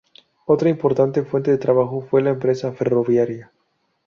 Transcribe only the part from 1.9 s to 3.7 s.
fue la empresa ferroviaria.